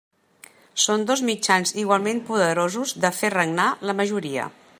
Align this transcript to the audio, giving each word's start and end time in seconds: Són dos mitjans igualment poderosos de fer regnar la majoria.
Són 0.83 1.03
dos 1.11 1.21
mitjans 1.27 1.75
igualment 1.83 2.23
poderosos 2.31 2.95
de 3.05 3.15
fer 3.21 3.35
regnar 3.39 3.69
la 3.91 4.01
majoria. 4.03 4.53